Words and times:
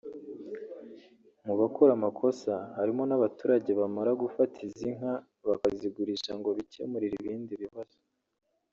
Mu 1.45 1.53
bakora 1.59 1.91
amakosa 1.97 2.53
harimo 2.77 3.03
n’abaturage 3.05 3.69
bamara 3.79 4.11
gufata 4.21 4.57
izi 4.67 4.89
nka 4.97 5.13
bakazigurisha 5.49 6.31
ngo 6.39 6.49
bikemurire 6.57 7.15
ibindi 7.21 7.53
bibazo 7.63 7.97